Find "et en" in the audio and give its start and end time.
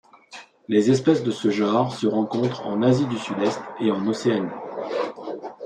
3.81-4.07